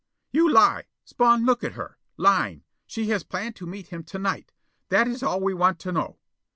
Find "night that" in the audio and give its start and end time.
4.17-5.07